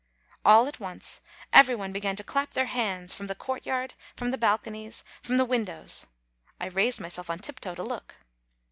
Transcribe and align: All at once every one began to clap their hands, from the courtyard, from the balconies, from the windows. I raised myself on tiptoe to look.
All 0.43 0.65
at 0.67 0.79
once 0.79 1.21
every 1.53 1.75
one 1.75 1.93
began 1.93 2.15
to 2.15 2.23
clap 2.23 2.55
their 2.55 2.65
hands, 2.65 3.13
from 3.13 3.27
the 3.27 3.35
courtyard, 3.35 3.93
from 4.17 4.31
the 4.31 4.37
balconies, 4.39 5.03
from 5.21 5.37
the 5.37 5.45
windows. 5.45 6.07
I 6.59 6.69
raised 6.69 6.99
myself 6.99 7.29
on 7.29 7.37
tiptoe 7.37 7.75
to 7.75 7.83
look. 7.83 8.17